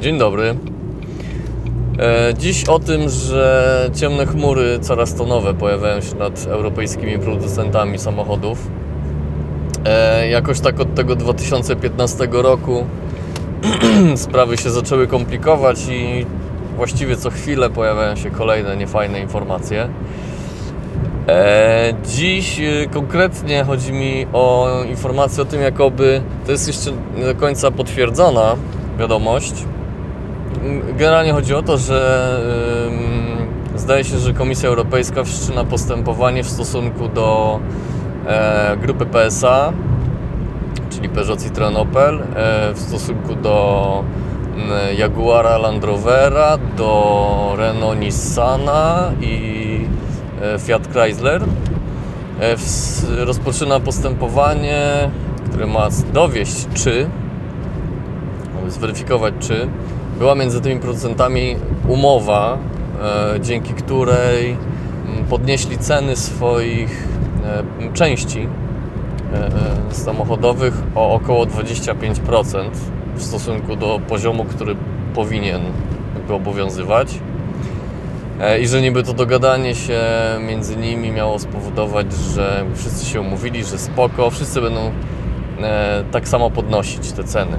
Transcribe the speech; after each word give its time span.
Dzień 0.00 0.18
dobry. 0.18 0.73
E, 2.04 2.34
Dziś 2.38 2.64
o 2.64 2.78
tym, 2.78 3.08
że 3.08 3.90
ciemne 3.94 4.26
chmury 4.26 4.78
coraz 4.80 5.14
to 5.14 5.26
nowe 5.26 5.54
pojawiają 5.54 6.00
się 6.00 6.14
nad 6.14 6.46
europejskimi 6.46 7.18
producentami 7.18 7.98
samochodów. 7.98 8.58
E, 9.84 10.28
Jakoś 10.28 10.60
tak 10.60 10.80
od 10.80 10.94
tego 10.94 11.16
2015 11.16 12.28
roku 12.32 12.86
sprawy 14.16 14.56
się 14.56 14.70
zaczęły 14.70 15.06
komplikować 15.06 15.78
i 15.90 16.26
właściwie 16.76 17.16
co 17.16 17.30
chwilę 17.30 17.70
pojawiają 17.70 18.16
się 18.16 18.30
kolejne 18.30 18.76
niefajne 18.76 19.20
informacje. 19.20 19.88
E, 21.28 21.94
Dziś 22.06 22.60
konkretnie 22.92 23.64
chodzi 23.64 23.92
mi 23.92 24.26
o 24.32 24.68
informację 24.90 25.42
o 25.42 25.46
tym, 25.46 25.62
jakoby 25.62 26.22
to 26.46 26.52
jest 26.52 26.66
jeszcze 26.66 26.90
nie 27.16 27.24
do 27.24 27.34
końca 27.34 27.70
potwierdzona 27.70 28.56
wiadomość. 28.98 29.54
Generalnie 30.98 31.32
chodzi 31.32 31.54
o 31.54 31.62
to, 31.62 31.78
że 31.78 32.30
ym, 32.86 33.78
zdaje 33.78 34.04
się, 34.04 34.18
że 34.18 34.32
Komisja 34.34 34.68
Europejska 34.68 35.24
wszczyna 35.24 35.64
postępowanie 35.64 36.44
w 36.44 36.50
stosunku 36.50 37.08
do 37.08 37.60
e, 38.26 38.76
grupy 38.76 39.06
PSA, 39.06 39.72
czyli 40.90 41.08
Peugeot 41.08 41.42
Citroen 41.42 41.76
Opel, 41.76 42.20
e, 42.20 42.74
w 42.74 42.80
stosunku 42.80 43.34
do 43.34 44.04
mm, 44.56 44.96
Jaguara 44.96 45.58
Land 45.58 45.84
Rovera, 45.84 46.58
do 46.76 47.54
Renault 47.58 48.00
Nissana 48.00 49.12
i 49.20 49.86
e, 50.42 50.58
Fiat 50.58 50.88
Chrysler. 50.92 51.42
E, 52.40 52.56
rozpoczyna 53.24 53.80
postępowanie, 53.80 55.10
które 55.50 55.66
ma 55.66 55.88
dowieść, 56.12 56.66
czy 56.74 57.06
zweryfikować, 58.68 59.34
czy 59.40 59.68
była 60.18 60.34
między 60.34 60.60
tymi 60.60 60.80
producentami 60.80 61.56
umowa, 61.88 62.58
e, 63.34 63.40
dzięki 63.40 63.74
której 63.74 64.50
mm, 64.50 65.24
podnieśli 65.24 65.78
ceny 65.78 66.16
swoich 66.16 67.08
e, 67.44 67.92
części 67.92 68.48
e, 69.34 69.94
samochodowych 69.94 70.74
o 70.94 71.14
około 71.14 71.46
25% 71.46 72.70
w 73.16 73.22
stosunku 73.22 73.76
do 73.76 74.00
poziomu, 74.08 74.44
który 74.44 74.76
powinien 75.14 75.60
obowiązywać. 76.30 77.18
I 78.60 78.66
że 78.68 78.82
niby 78.82 79.02
to 79.02 79.12
dogadanie 79.12 79.74
się 79.74 80.00
między 80.46 80.76
nimi 80.76 81.10
miało 81.10 81.38
spowodować, 81.38 82.12
że 82.12 82.64
wszyscy 82.74 83.06
się 83.06 83.20
umówili, 83.20 83.64
że 83.64 83.78
spoko, 83.78 84.30
wszyscy 84.30 84.60
będą 84.60 84.90
tak 86.12 86.28
samo 86.28 86.50
podnosić 86.50 87.12
te 87.12 87.24
ceny, 87.24 87.56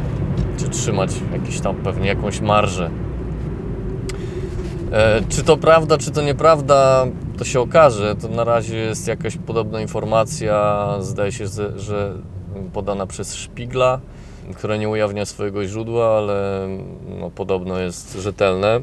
czy 0.58 0.70
trzymać 0.70 1.12
jakiś 1.34 1.60
tam 1.60 1.76
pewnie 1.76 2.08
jakąś 2.08 2.42
marżę. 2.42 2.90
E, 4.92 5.22
czy 5.30 5.44
to 5.44 5.58
prawda, 5.58 5.98
czy 5.98 6.12
to 6.12 6.22
nieprawda, 6.22 7.06
to 7.38 7.46
się 7.46 7.60
okaże. 7.60 8.16
To 8.16 8.28
na 8.28 8.44
razie 8.44 8.78
jest 8.78 9.08
jakaś 9.08 9.38
podobna 9.38 9.82
informacja, 9.82 10.88
zdaje 11.00 11.32
się, 11.32 11.48
że, 11.76 12.14
podana 12.74 13.08
przez 13.08 13.36
Szpigla, 13.36 14.00
która 14.56 14.78
nie 14.78 14.90
ujawnia 14.90 15.26
swojego 15.26 15.68
źródła, 15.68 16.18
ale 16.18 16.68
no, 17.20 17.30
podobno 17.30 17.80
jest 17.80 18.14
rzetelne. 18.14 18.82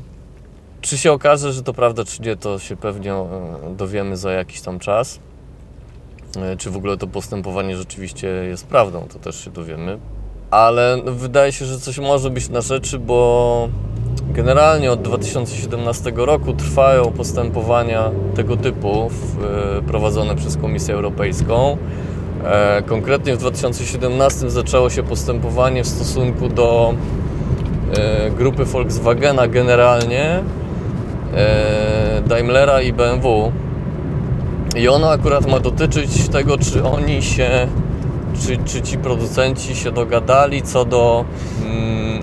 Czy 0.81 0.99
się 0.99 1.13
okaże, 1.13 1.53
że 1.53 1.63
to 1.63 1.73
prawda, 1.73 2.05
czy 2.05 2.23
nie, 2.23 2.37
to 2.37 2.59
się 2.59 2.77
pewnie 2.77 3.13
e, 3.13 3.29
dowiemy 3.77 4.17
za 4.17 4.33
jakiś 4.33 4.61
tam 4.61 4.79
czas. 4.79 5.21
E, 6.37 6.57
Czy 6.57 6.71
w 6.71 6.77
ogóle 6.77 6.97
to 6.97 7.07
postępowanie 7.07 7.77
rzeczywiście 7.77 8.29
jest 8.29 8.67
prawdą, 8.67 9.07
to 9.13 9.19
też 9.19 9.45
się 9.45 9.51
dowiemy. 9.51 9.99
Ale 10.53 10.99
wydaje 11.07 11.53
się, 11.53 11.65
że 11.65 11.79
coś 11.79 11.99
może 11.99 12.31
być 12.31 12.49
na 12.49 12.61
rzeczy, 12.61 12.99
bo 12.99 13.69
generalnie 14.31 14.93
od 14.93 15.03
2017 15.03 16.13
roku 16.17 16.53
trwają 16.53 17.05
postępowania 17.05 18.11
tego 18.35 18.57
typu 18.57 19.11
e, 19.79 19.83
prowadzone 19.83 20.37
przez 20.37 20.57
Komisję 20.57 20.95
Europejską. 20.95 21.77
E, 22.45 22.83
Konkretnie 22.83 23.37
w 23.37 23.39
2017 23.39 24.51
zaczęło 24.51 24.91
się 24.91 25.03
postępowanie 25.03 25.85
w 25.85 25.89
stosunku 25.89 26.49
do 26.49 26.95
e, 27.95 28.31
grupy 28.31 28.65
Volkswagena 28.65 29.49
generalnie, 29.49 30.43
Daimlera 32.27 32.83
i 32.83 32.93
BMW. 32.93 33.53
I 34.77 34.89
ono 34.89 35.11
akurat 35.11 35.47
ma 35.47 35.61
dotyczyć 35.61 36.29
tego, 36.29 36.59
czy 36.59 36.85
oni 36.85 37.23
się, 37.23 37.69
czy, 38.41 38.59
czy 38.65 38.83
ci 38.83 38.99
producenci 38.99 39.77
się 39.77 39.93
dogadali 39.93 40.63
co 40.63 40.85
do. 40.85 41.25
Mm, 41.65 42.23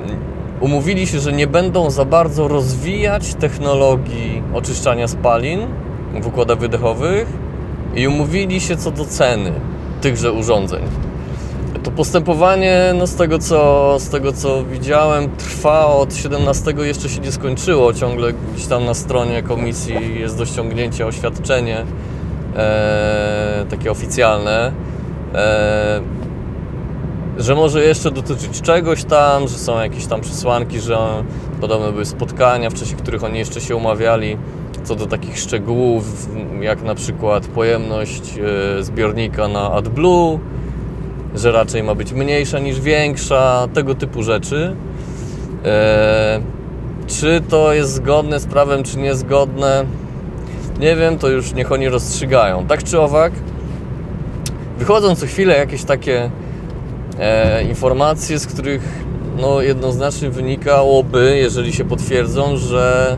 umówili 0.59 1.07
się, 1.07 1.19
że 1.19 1.33
nie 1.33 1.47
będą 1.47 1.89
za 1.89 2.05
bardzo 2.05 2.47
rozwijać 2.47 3.33
technologii 3.33 4.43
oczyszczania 4.53 5.07
spalin 5.07 5.59
w 6.21 6.27
układach 6.27 6.57
wydechowych 6.57 7.27
i 7.95 8.07
umówili 8.07 8.61
się 8.61 8.77
co 8.77 8.91
do 8.91 9.05
ceny 9.05 9.51
tychże 10.01 10.31
urządzeń. 10.31 10.83
To 11.83 11.91
postępowanie, 11.91 12.93
no 12.97 13.07
z 13.07 13.15
tego, 13.15 13.39
co, 13.39 13.95
z 13.99 14.09
tego 14.09 14.33
co 14.33 14.63
widziałem, 14.63 15.29
trwa 15.29 15.85
od 15.85 16.15
17, 16.15 16.73
jeszcze 16.77 17.09
się 17.09 17.21
nie 17.21 17.31
skończyło. 17.31 17.93
Ciągle 17.93 18.33
gdzieś 18.33 18.67
tam 18.67 18.85
na 18.85 18.93
stronie 18.93 19.43
komisji 19.43 20.19
jest 20.19 20.37
do 20.37 20.45
ściągnięcia 20.45 21.05
oświadczenie 21.05 21.85
e, 22.55 23.65
takie 23.69 23.91
oficjalne, 23.91 24.71
że 27.38 27.56
może 27.56 27.84
jeszcze 27.84 28.12
dotyczyć 28.12 28.62
czegoś 28.62 29.03
tam, 29.03 29.47
że 29.47 29.57
są 29.57 29.79
jakieś 29.79 30.06
tam 30.06 30.22
przesłanki, 30.22 30.79
że 30.79 30.97
podobne 31.62 31.91
były 31.91 32.06
spotkania, 32.06 32.69
w 32.69 32.73
czasie 32.73 32.95
których 32.95 33.23
oni 33.23 33.39
jeszcze 33.39 33.62
się 33.62 33.75
umawiali 33.75 34.38
co 34.84 34.95
do 34.95 35.06
takich 35.06 35.39
szczegółów, 35.39 36.29
jak 36.62 36.84
na 36.84 36.95
przykład 36.95 37.47
pojemność 37.47 38.22
e, 38.79 38.84
zbiornika 38.84 39.47
na 39.47 39.72
AdBlue, 39.72 40.39
że 41.35 41.51
raczej 41.51 41.84
ma 41.84 41.95
być 41.95 42.13
mniejsza 42.13 42.59
niż 42.59 42.81
większa, 42.81 43.68
tego 43.73 43.95
typu 43.95 44.23
rzeczy. 44.23 44.75
E, 45.66 46.41
czy 47.07 47.41
to 47.50 47.73
jest 47.73 47.94
zgodne 47.94 48.39
z 48.39 48.45
prawem, 48.45 48.84
czy 48.84 48.97
niezgodne? 48.97 49.85
Nie 50.79 50.95
wiem, 50.95 51.18
to 51.18 51.29
już 51.29 51.53
niech 51.53 51.72
oni 51.72 51.89
rozstrzygają. 51.89 52.68
Tak 52.68 52.84
czy 52.84 53.00
owak, 53.00 53.31
wychodzą 54.79 55.16
co 55.16 55.25
chwilę 55.25 55.57
jakieś 55.57 55.84
takie 55.84 56.29
e, 57.19 57.63
informacje, 57.63 58.40
z 58.40 58.47
których 58.47 58.81
no, 59.41 59.62
jednoznacznie 59.62 60.29
wynikałoby, 60.29 61.38
jeżeli 61.38 61.73
się 61.73 61.85
potwierdzą, 61.85 62.57
że 62.57 63.18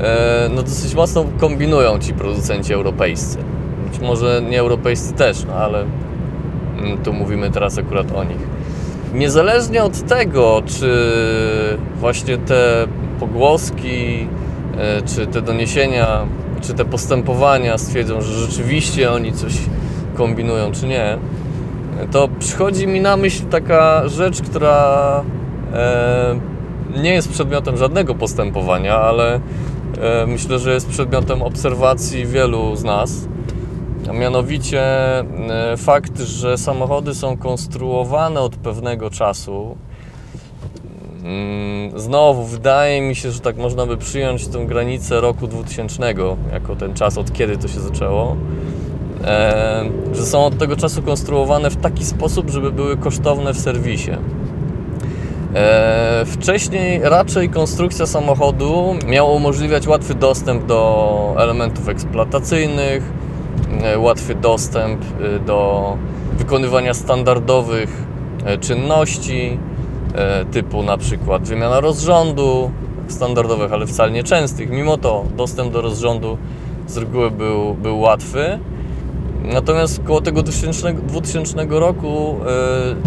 e, 0.00 0.50
no, 0.54 0.62
dosyć 0.62 0.94
mocno 0.94 1.24
kombinują 1.38 1.98
ci 1.98 2.14
producenci 2.14 2.72
europejscy. 2.72 3.38
Być 3.90 4.00
może 4.00 4.42
nie 4.50 4.60
europejscy 4.60 5.14
też, 5.14 5.44
no, 5.44 5.54
ale 5.54 5.84
mm, 6.78 6.98
tu 7.04 7.12
mówimy 7.12 7.50
teraz 7.50 7.78
akurat 7.78 8.12
o 8.12 8.24
nich. 8.24 8.58
Niezależnie 9.14 9.82
od 9.82 10.02
tego, 10.02 10.62
czy 10.66 10.92
właśnie 12.00 12.38
te 12.38 12.86
pogłoski, 13.20 14.26
e, 14.78 15.02
czy 15.02 15.26
te 15.26 15.42
doniesienia, 15.42 16.26
czy 16.60 16.74
te 16.74 16.84
postępowania 16.84 17.78
stwierdzą, 17.78 18.20
że 18.20 18.32
rzeczywiście 18.32 19.12
oni 19.12 19.32
coś 19.32 19.52
kombinują, 20.18 20.72
czy 20.72 20.86
nie, 20.86 21.18
to 22.10 22.28
przychodzi 22.38 22.86
mi 22.86 23.00
na 23.00 23.16
myśl 23.16 23.46
taka 23.46 24.08
rzecz, 24.08 24.42
która 24.42 25.24
e, 25.72 26.40
nie 27.02 27.10
jest 27.10 27.28
przedmiotem 27.28 27.76
żadnego 27.76 28.14
postępowania, 28.14 28.96
ale 28.96 29.34
e, 29.34 30.26
myślę, 30.26 30.58
że 30.58 30.74
jest 30.74 30.88
przedmiotem 30.88 31.42
obserwacji 31.42 32.26
wielu 32.26 32.76
z 32.76 32.84
nas. 32.84 33.28
A 34.10 34.12
mianowicie 34.12 34.82
e, 35.18 35.24
fakt, 35.76 36.20
że 36.20 36.58
samochody 36.58 37.14
są 37.14 37.36
konstruowane 37.36 38.40
od 38.40 38.56
pewnego 38.56 39.10
czasu. 39.10 39.76
Mm, 41.24 42.00
Znowu, 42.00 42.44
wydaje 42.44 43.00
mi 43.00 43.14
się, 43.14 43.30
że 43.30 43.40
tak 43.40 43.56
można 43.56 43.86
by 43.86 43.96
przyjąć 43.96 44.48
tę 44.48 44.66
granicę 44.66 45.20
roku 45.20 45.46
2000 45.46 46.14
jako 46.52 46.76
ten 46.76 46.94
czas, 46.94 47.18
od 47.18 47.32
kiedy 47.32 47.56
to 47.56 47.68
się 47.68 47.80
zaczęło. 47.80 48.36
E, 49.24 49.84
że 50.12 50.26
są 50.26 50.46
od 50.46 50.58
tego 50.58 50.76
czasu 50.76 51.02
konstruowane 51.02 51.70
w 51.70 51.76
taki 51.76 52.04
sposób, 52.04 52.50
żeby 52.50 52.72
były 52.72 52.96
kosztowne 52.96 53.54
w 53.54 53.58
serwisie. 53.58 54.10
E, 55.54 56.24
wcześniej 56.26 57.00
raczej 57.02 57.48
konstrukcja 57.48 58.06
samochodu 58.06 58.94
miała 59.06 59.30
umożliwiać 59.30 59.86
łatwy 59.86 60.14
dostęp 60.14 60.66
do 60.66 61.34
elementów 61.38 61.88
eksploatacyjnych, 61.88 63.02
e, 63.82 63.98
łatwy 63.98 64.34
dostęp 64.34 65.00
do 65.46 65.96
wykonywania 66.32 66.94
standardowych 66.94 68.08
czynności, 68.60 69.58
typu 70.50 70.82
na 70.82 70.96
przykład 70.96 71.48
wymiana 71.48 71.80
rozrządu, 71.80 72.70
standardowych, 73.08 73.72
ale 73.72 73.86
wcale 73.86 74.10
nie 74.10 74.22
częstych. 74.22 74.70
Mimo 74.70 74.96
to 74.96 75.24
dostęp 75.36 75.72
do 75.72 75.80
rozrządu 75.80 76.38
z 76.86 76.96
reguły 76.96 77.30
był, 77.30 77.74
był 77.74 78.00
łatwy. 78.00 78.58
Natomiast 79.44 80.02
koło 80.04 80.20
tego 80.20 80.42
2000, 80.42 80.92
2000 80.92 81.66
roku 81.68 82.36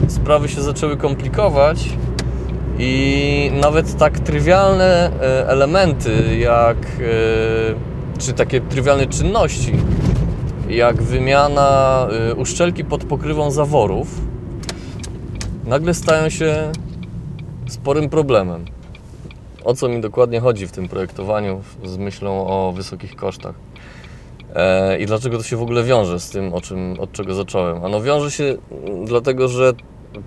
e, 0.08 0.10
sprawy 0.10 0.50
się 0.50 0.62
zaczęły 0.62 0.98
komplikować 0.98 1.90
i 2.80 3.52
nawet 3.62 3.98
tak 3.98 4.20
trywialne 4.20 5.12
e, 5.22 5.48
elementy 5.48 6.38
jak 6.38 6.78
e, 6.78 8.20
czy 8.20 8.34
takie 8.34 8.62
trywialne 8.62 9.08
czynności 9.08 9.74
jak 10.70 11.02
wymiana 11.04 12.08
uszczelki 12.38 12.86
pod 12.86 13.04
pokrywą 13.04 13.52
zaworów 13.52 14.22
nagle 15.66 15.94
stają 15.94 16.30
się 16.30 16.72
sporym 17.68 18.10
problemem. 18.10 18.66
O 19.64 19.74
co 19.74 19.90
mi 19.90 20.02
dokładnie 20.02 20.40
chodzi 20.40 20.68
w 20.68 20.72
tym 20.72 20.88
projektowaniu 20.88 21.62
z 21.84 21.98
myślą 21.98 22.48
o 22.48 22.72
wysokich 22.72 23.16
kosztach? 23.16 23.56
E, 24.56 25.00
I 25.00 25.06
dlaczego 25.06 25.38
to 25.38 25.44
się 25.44 25.58
w 25.58 25.62
ogóle 25.62 25.84
wiąże 25.84 26.20
z 26.20 26.30
tym, 26.30 26.54
o 26.54 26.62
czym, 26.62 27.00
od 27.00 27.12
czego 27.12 27.34
zacząłem? 27.34 27.86
Ano 27.86 28.02
wiąże 28.02 28.32
się 28.32 28.58
dlatego, 29.06 29.48
że 29.48 29.74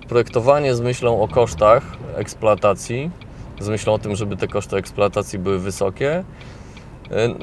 projektowanie 0.09 0.75
z 0.75 0.81
myślą 0.81 1.21
o 1.21 1.27
kosztach 1.27 1.83
eksploatacji, 2.15 3.11
z 3.59 3.69
myślą 3.69 3.93
o 3.93 3.99
tym, 3.99 4.15
żeby 4.15 4.37
te 4.37 4.47
koszty 4.47 4.75
eksploatacji 4.75 5.39
były 5.39 5.59
wysokie, 5.59 6.23
e, 7.11 7.35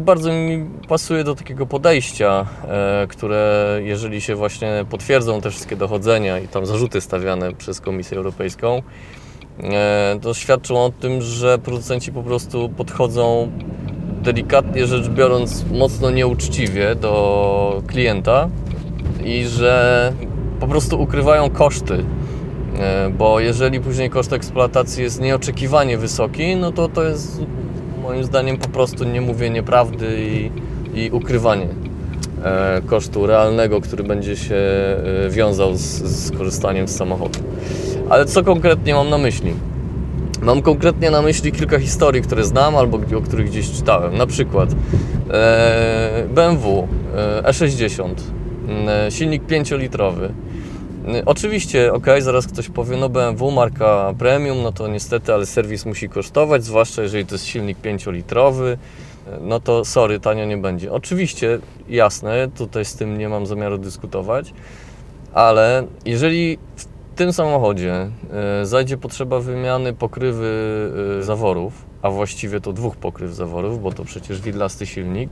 bardzo 0.00 0.32
mi 0.32 0.70
pasuje 0.88 1.24
do 1.24 1.34
takiego 1.34 1.66
podejścia, 1.66 2.46
e, 2.68 3.06
które 3.06 3.78
jeżeli 3.82 4.20
się 4.20 4.34
właśnie 4.34 4.84
potwierdzą 4.90 5.40
te 5.40 5.50
wszystkie 5.50 5.76
dochodzenia 5.76 6.38
i 6.38 6.48
tam 6.48 6.66
zarzuty 6.66 7.00
stawiane 7.00 7.54
przez 7.54 7.80
Komisję 7.80 8.16
Europejską, 8.16 8.82
to 10.22 10.34
świadczą 10.34 10.84
o 10.84 10.92
tym, 11.00 11.22
że 11.22 11.58
producenci 11.58 12.12
po 12.12 12.22
prostu 12.22 12.68
podchodzą 12.68 13.50
delikatnie 14.22 14.86
rzecz 14.86 15.08
biorąc 15.08 15.64
mocno 15.72 16.10
nieuczciwie 16.10 16.94
do 16.94 17.82
klienta 17.86 18.48
i 19.24 19.44
że 19.44 20.12
po 20.60 20.66
prostu 20.66 21.02
ukrywają 21.02 21.50
koszty. 21.50 22.04
E, 22.78 23.10
Bo 23.10 23.40
jeżeli 23.40 23.80
później 23.80 24.10
koszt 24.10 24.32
eksploatacji 24.32 25.02
jest 25.02 25.20
nieoczekiwanie 25.20 25.98
wysoki, 25.98 26.56
no 26.56 26.72
to 26.72 26.88
to 26.88 27.04
jest 27.04 27.42
moim 28.02 28.24
zdaniem 28.24 28.56
po 28.56 28.68
prostu 28.68 29.04
niemówienie 29.04 29.62
prawdy 29.62 30.06
i, 30.20 30.50
i 31.00 31.10
ukrywanie 31.10 31.68
e, 32.44 32.82
kosztu 32.86 33.26
realnego, 33.26 33.80
który 33.80 34.04
będzie 34.04 34.36
się 34.36 34.54
e, 34.54 35.30
wiązał 35.30 35.74
z, 35.74 35.80
z 36.02 36.38
korzystaniem 36.38 36.88
z 36.88 36.96
samochodu. 36.96 37.38
Ale 38.08 38.24
co 38.24 38.42
konkretnie 38.44 38.94
mam 38.94 39.10
na 39.10 39.18
myśli? 39.18 39.54
Mam 40.42 40.62
konkretnie 40.62 41.10
na 41.10 41.22
myśli 41.22 41.52
kilka 41.52 41.78
historii, 41.78 42.22
które 42.22 42.44
znam 42.44 42.76
albo 42.76 42.98
o 43.18 43.20
których 43.20 43.46
gdzieś 43.46 43.70
czytałem. 43.70 44.16
Na 44.16 44.26
przykład 44.26 44.70
e, 45.30 46.24
BMW 46.28 46.88
e, 47.16 47.42
E60, 47.42 48.14
e, 48.88 49.10
silnik 49.10 49.42
5-litrowy. 49.46 50.28
E, 51.08 51.24
Oczywiście, 51.26 51.92
ok, 51.92 52.06
zaraz 52.18 52.46
ktoś 52.46 52.68
powie, 52.68 52.96
no 52.96 53.08
BMW, 53.08 53.50
marka 53.50 54.14
premium, 54.18 54.62
no 54.62 54.72
to 54.72 54.88
niestety, 54.88 55.34
ale 55.34 55.46
serwis 55.46 55.86
musi 55.86 56.08
kosztować, 56.08 56.64
zwłaszcza 56.64 57.02
jeżeli 57.02 57.26
to 57.26 57.34
jest 57.34 57.46
silnik 57.46 57.78
5-litrowy, 57.78 58.64
e, 58.66 58.76
no 59.40 59.60
to 59.60 59.84
sorry, 59.84 60.20
tanio 60.20 60.44
nie 60.44 60.56
będzie. 60.56 60.92
Oczywiście, 60.92 61.58
jasne, 61.88 62.48
tutaj 62.56 62.84
z 62.84 62.94
tym 62.94 63.18
nie 63.18 63.28
mam 63.28 63.46
zamiaru 63.46 63.78
dyskutować, 63.78 64.54
ale 65.32 65.86
jeżeli 66.04 66.58
tym 67.20 67.32
samochodzie 67.32 68.10
e, 68.62 68.66
zajdzie 68.66 68.96
potrzeba 68.96 69.40
wymiany 69.40 69.92
pokrywy 69.92 70.50
e, 71.20 71.22
zaworów, 71.22 71.72
a 72.02 72.10
właściwie 72.10 72.60
to 72.60 72.72
dwóch 72.72 72.96
pokryw 72.96 73.34
zaworów, 73.34 73.82
bo 73.82 73.92
to 73.92 74.04
przecież 74.04 74.40
widlasty 74.40 74.86
silnik, 74.86 75.30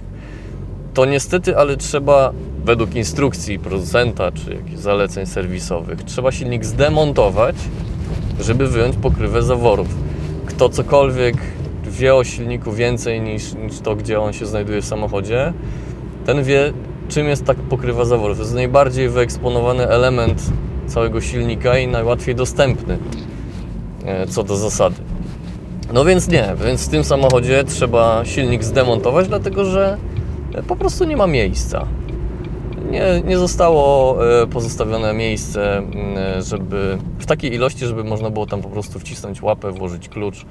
to 0.94 1.05
niestety, 1.05 1.56
ale 1.56 1.76
trzeba 1.76 2.32
według 2.64 2.94
instrukcji 2.94 3.58
producenta 3.58 4.32
czy 4.32 4.55
jakichś 4.55 4.79
zaleceń 4.79 5.26
serwisowych, 5.26 6.02
trzeba 6.02 6.32
silnik 6.32 6.64
zdemontować, 6.64 7.56
żeby 8.41 8.67
wyjąć 8.67 8.96
pokrywę 8.96 9.43
zaworów. 9.43 9.88
Kto 10.46 10.69
cokolwiek 10.69 11.37
wie 11.84 12.14
o 12.14 12.25
silniku 12.25 12.73
więcej 12.73 13.20
niż, 13.20 13.55
niż 13.55 13.81
to, 13.81 13.96
gdzie 13.96 14.20
on 14.20 14.32
się 14.32 14.46
znajduje 14.46 14.82
w 14.82 14.84
samochodzie, 14.84 15.52
ten 16.26 16.43
wie, 16.43 16.73
czym 17.08 17.26
jest 17.26 17.44
tak 17.44 17.56
pokrywa 17.56 18.05
zaworów. 18.05 18.37
To 18.37 18.43
jest 18.43 18.55
najbardziej 18.55 19.08
wyeksponowany 19.08 19.88
element 19.88 20.43
całego 20.88 21.20
silnika 21.20 21.79
i 21.79 21.88
najłatwiej 21.88 22.35
dostępny 22.35 22.99
e, 24.05 24.26
co 24.26 24.43
do 24.43 24.56
zasady. 24.56 24.96
No 25.93 26.05
więc 26.05 26.29
nie, 26.29 26.55
więc 26.64 26.87
w 26.87 26.88
tym 26.88 27.05
samochodzie 27.05 27.64
trzeba 27.64 28.25
silnik 28.25 28.64
zdemontować, 28.64 29.29
dlatego 29.29 29.64
że 29.64 29.99
e, 30.55 30.62
po 30.62 30.76
prostu 30.76 31.05
nie 31.05 31.17
ma 31.17 31.26
miejsca. 31.26 31.87
Nie, 32.90 33.23
nie 33.25 33.38
zostało 33.38 34.17
e, 34.43 34.46
pozostawione 34.46 35.12
miejsce, 35.12 35.76
m, 35.76 35.93
e, 36.17 36.43
żeby 36.43 36.99
w 37.19 37.26
takiej 37.26 37.55
ilości, 37.55 37.87
żeby 37.87 38.05
można 38.05 38.31
było 38.31 38.46
tam 38.46 38.62
po 38.62 38.69
prostu 38.69 38.99
wcisnąć 38.99 39.43
łapę, 39.43 39.73
włożyć 39.73 40.08
klucz, 40.08 40.46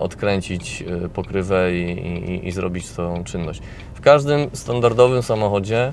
odkręcić 0.00 0.84
pokrywę 1.14 1.74
i, 1.74 1.90
i, 2.30 2.48
i 2.48 2.52
zrobić 2.52 2.90
tą 2.90 3.24
czynność. 3.24 3.62
W 3.94 4.00
każdym 4.00 4.50
standardowym 4.52 5.22
samochodzie 5.22 5.92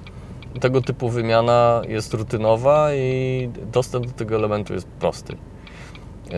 tego 0.60 0.82
typu 0.82 1.10
wymiana 1.10 1.82
jest 1.88 2.14
rutynowa 2.14 2.94
i 2.94 3.50
dostęp 3.72 4.06
do 4.06 4.14
tego 4.14 4.36
elementu 4.36 4.74
jest 4.74 4.88
prosty. 4.88 5.38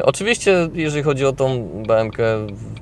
Oczywiście, 0.04 0.70
jeżeli 0.74 1.04
chodzi 1.04 1.26
o 1.26 1.34
tą 1.34 1.68
BMK, 1.88 2.18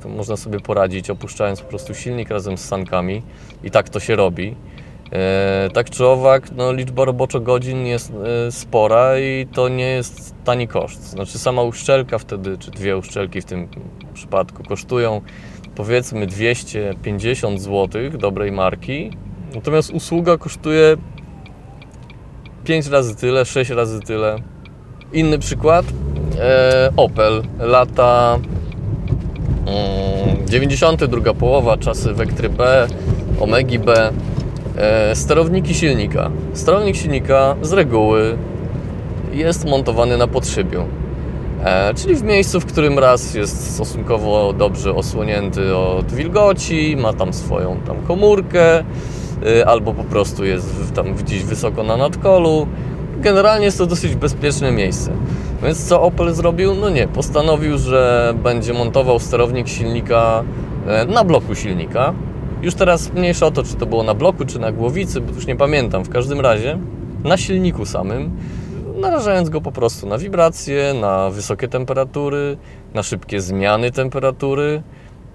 to 0.02 0.10
można 0.10 0.38
sobie 0.38 0.60
poradzić, 0.60 1.10
opuszczając 1.10 1.62
po 1.62 1.70
prostu 1.70 1.94
silnik 1.94 2.30
razem 2.30 2.58
z 2.58 2.66
sankami 2.66 3.22
i 3.64 3.72
tak 3.72 3.90
to 3.90 4.00
się 4.00 4.16
robi. 4.16 4.56
E, 5.12 5.70
Tak 5.74 5.90
czy 5.90 6.06
owak, 6.06 6.52
no, 6.52 6.74
liczba 6.74 7.06
roboczo-godzin 7.06 7.86
jest 7.86 8.14
e, 8.48 8.52
spora 8.52 9.20
i 9.20 9.48
to 9.54 9.70
nie 9.70 9.88
jest 9.88 10.36
tani 10.44 10.68
koszt. 10.68 11.10
Znaczy 11.10 11.40
sama 11.40 11.62
uszczelka 11.62 12.18
wtedy, 12.18 12.58
czy 12.58 12.72
dwie 12.72 12.98
uszczelki 12.98 13.42
w 13.42 13.46
tym 13.46 13.68
przypadku 14.14 14.64
kosztują 14.64 15.22
powiedzmy 15.76 16.28
250 16.28 17.62
zł 17.62 18.02
dobrej 18.18 18.52
marki, 18.52 19.12
natomiast 19.56 19.90
usługa 19.90 20.38
kosztuje 20.38 20.98
5 22.64 22.88
razy 22.88 23.16
tyle, 23.16 23.46
6 23.46 23.72
razy 23.72 24.00
tyle. 24.00 24.36
Inny 25.14 25.40
przykład, 25.40 25.86
e, 26.40 26.90
Opel, 26.98 27.44
lata 27.60 28.40
mm, 29.66 30.48
90, 30.48 31.06
druga 31.06 31.34
połowa, 31.34 31.78
czasy 31.78 32.14
Vectry 32.14 32.50
B, 32.50 32.88
Omegi 33.40 33.80
B, 33.80 34.12
e, 34.78 35.16
sterowniki 35.16 35.74
silnika. 35.74 36.32
Sterownik 36.54 36.96
silnika 36.96 37.56
z 37.62 37.74
reguły 37.74 38.38
jest 39.34 39.66
montowany 39.66 40.18
na 40.18 40.28
podszybiu. 40.28 40.84
E, 41.64 41.94
czyli 41.94 42.16
w 42.16 42.24
miejscu, 42.24 42.60
w 42.60 42.66
którym 42.66 43.00
raz 43.00 43.34
jest 43.34 43.74
stosunkowo 43.74 44.54
dobrze 44.54 44.96
osłonięty 44.96 45.76
od 45.76 46.12
wilgoci, 46.12 46.98
ma 47.00 47.14
tam 47.14 47.34
swoją 47.34 47.78
tam 47.88 47.98
komórkę, 48.08 48.84
albo 49.66 49.94
po 49.94 50.04
prostu 50.04 50.46
jest 50.46 50.94
tam 50.94 51.14
gdzieś 51.14 51.44
wysoko 51.44 51.84
na 51.84 51.98
nadkolu. 51.98 52.68
Generalnie 53.18 53.66
jest 53.66 53.78
to 53.78 53.86
dosyć 53.86 54.16
bezpieczne 54.16 54.72
miejsce. 54.72 55.12
Więc 55.64 55.88
co 55.88 56.02
Opel 56.02 56.34
zrobił? 56.34 56.74
No 56.74 56.90
nie, 56.90 57.08
postanowił, 57.08 57.78
że 57.78 58.34
będzie 58.44 58.74
montował 58.74 59.20
sterownik 59.20 59.68
silnika 59.68 60.44
e, 60.88 61.06
na 61.06 61.24
bloku 61.24 61.56
silnika. 61.56 62.14
Już 62.62 62.76
teraz 62.76 63.14
mniejsza 63.14 63.46
o 63.46 63.52
to, 63.52 63.64
czy 63.64 63.76
to 63.76 63.86
było 63.86 64.04
na 64.04 64.14
bloku, 64.14 64.46
czy 64.46 64.60
na 64.60 64.72
głowicy, 64.72 65.22
bo 65.22 65.34
już 65.34 65.48
nie 65.48 65.56
pamiętam. 65.56 66.04
W 66.04 66.10
każdym 66.10 66.40
razie 66.40 66.78
na 67.24 67.38
silniku 67.38 67.86
samym, 67.86 68.32
narażając 68.96 69.50
go 69.50 69.62
po 69.62 69.72
prostu 69.72 70.08
na 70.08 70.18
wibracje, 70.18 70.94
na 71.02 71.30
wysokie 71.30 71.68
temperatury, 71.68 72.58
na 72.94 73.04
szybkie 73.04 73.42
zmiany 73.42 73.92
temperatury. 73.92 74.84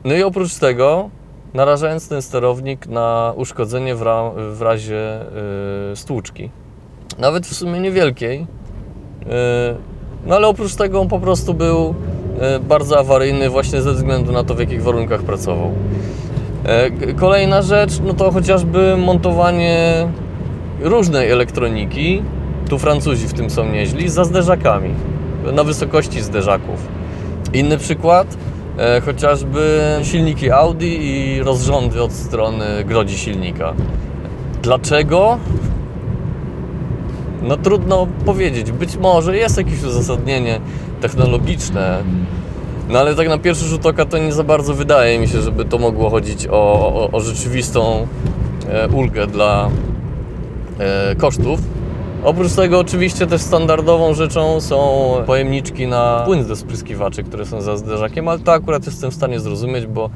No 0.05 0.15
i 0.15 0.23
oprócz 0.23 0.55
tego 0.55 1.11
narażając 1.57 2.09
ten 2.09 2.23
sterownik 2.23 2.87
na 2.87 3.33
uszkodzenie 3.37 3.95
w, 3.95 4.03
ra- 4.03 4.31
w 4.53 4.63
razie 4.63 5.21
y, 5.93 5.97
stłuczki. 5.97 6.51
Nawet 7.19 7.47
w 7.47 7.55
sumie 7.55 7.81
niewielkiej. 7.81 8.41
Y, 8.41 9.27
no 10.27 10.35
ale 10.37 10.47
oprócz 10.47 10.75
tego 10.75 11.01
on 11.01 11.09
po 11.09 11.19
prostu 11.19 11.55
był 11.55 11.95
y, 12.57 12.61
bardzo 12.61 12.99
awaryjny 12.99 13.51
właśnie 13.51 13.83
ze 13.83 13.93
względu 13.93 14.33
na 14.33 14.45
to, 14.45 14.55
w 14.55 14.61
jakich 14.61 14.83
warunkach 14.83 15.23
pracował. 15.23 15.71
K- 17.01 17.13
Kolejna 17.17 17.63
rzecz, 17.63 17.93
no 18.07 18.13
to 18.15 18.31
chociażby 18.33 18.97
montowanie 18.97 20.09
różnej 20.81 21.31
elektroniki, 21.31 22.23
tu 22.69 22.79
Francuzi 22.79 23.29
w 23.29 23.33
tym 23.33 23.51
są 23.51 23.69
nieźli, 23.73 24.09
za 24.09 24.25
zderzakami, 24.25 24.91
na 25.53 25.65
wysokości 25.65 26.23
zderzaków. 26.23 26.89
Inny 27.53 27.79
przykład, 27.79 28.37
chociażby 29.05 29.81
silniki 30.03 30.51
Audi 30.51 30.99
i 31.01 31.43
rozrządy 31.43 32.03
od 32.03 32.13
strony 32.13 32.65
grodzi 32.85 33.19
silnika. 33.19 33.75
Dlaczego? 34.63 35.39
No 37.43 37.57
trudno 37.57 38.07
powiedzieć. 38.25 38.73
Być 38.73 38.97
może 38.97 39.37
jest 39.37 39.57
jakieś 39.59 39.83
uzasadnienie 39.83 40.61
technologiczne, 41.01 42.03
no 42.89 42.99
ale 42.99 43.15
tak 43.15 43.29
na 43.29 43.39
pierwszy 43.39 43.65
rzut 43.65 43.87
oka 43.87 44.05
to 44.05 44.19
nie 44.19 44.33
za 44.33 44.45
bardzo 44.45 44.75
wydaje 44.75 45.19
mi 45.19 45.29
się, 45.29 45.41
żeby 45.41 45.65
to 45.65 45.79
mogło 45.79 46.11
chodzić 46.11 46.47
o, 46.47 46.53
o, 46.53 47.11
o 47.13 47.21
rzeczywistą 47.21 48.07
e, 48.69 48.89
ulgę 48.89 49.27
dla 49.27 49.71
e, 50.79 51.15
kosztów. 51.17 51.61
Oprócz 52.27 52.53
tego 52.53 52.79
oczywiście 52.79 53.27
też 53.27 53.41
standardową 53.41 54.15
rzeczą 54.15 54.61
są 54.61 55.09
pojemniczki 55.27 55.87
na 55.87 56.23
płyn 56.25 56.47
do 56.47 56.57
spryskiwaczy, 56.57 57.23
które 57.23 57.47
są 57.47 57.61
za 57.61 57.77
zderzakiem, 57.77 58.29
ale 58.29 58.39
to 58.39 58.53
akurat 58.53 58.87
jestem 58.87 59.11
w 59.11 59.15
stanie 59.15 59.41
zrozumieć, 59.41 59.87
bo 59.87 60.11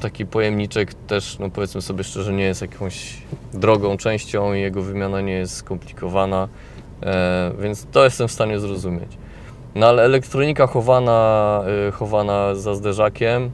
taki 0.00 0.26
pojemniczek 0.26 0.94
też, 0.94 1.38
no 1.38 1.50
powiedzmy 1.50 1.82
sobie 1.82 2.04
szczerze, 2.04 2.32
nie 2.32 2.44
jest 2.44 2.62
jakąś 2.62 3.22
drogą 3.54 3.96
częścią 3.96 4.54
i 4.54 4.60
jego 4.60 4.82
wymiana 4.82 5.20
nie 5.20 5.32
jest 5.32 5.56
skomplikowana, 5.56 6.48
e, 7.02 7.52
więc 7.60 7.86
to 7.92 8.04
jestem 8.04 8.28
w 8.28 8.32
stanie 8.32 8.60
zrozumieć. 8.60 9.18
No 9.74 9.86
ale 9.86 10.02
elektronika 10.02 10.66
chowana, 10.66 11.62
y, 11.88 11.92
chowana 11.92 12.54
za 12.54 12.74
zderzakiem, 12.74 13.50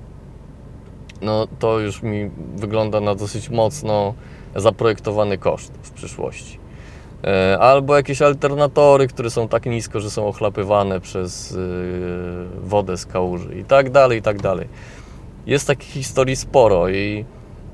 no 1.23 1.47
to 1.59 1.81
już 1.81 2.03
mi 2.03 2.31
wygląda 2.57 3.01
na 3.01 3.15
dosyć 3.15 3.51
mocno 3.51 4.15
zaprojektowany 4.57 5.39
koszt 5.39 5.73
w 5.83 5.91
przyszłości. 5.91 6.63
E, 7.25 7.59
albo 7.59 7.97
jakieś 7.97 8.23
alternatory, 8.23 9.09
które 9.09 9.31
są 9.31 9.49
tak 9.49 9.67
nisko, 9.67 10.01
że 10.01 10.11
są 10.11 10.27
ochlapywane 10.27 11.01
przez 11.01 11.53
y, 11.53 11.59
wodę 12.63 12.97
z 12.97 13.07
kałuży 13.07 13.59
i 13.59 13.65
tak 13.65 13.91
dalej, 13.91 14.19
i 14.19 14.23
tak 14.23 14.43
dalej. 14.43 14.69
Jest 15.47 15.67
takich 15.67 15.91
historii 15.91 16.37
sporo 16.37 16.89
i 16.89 17.25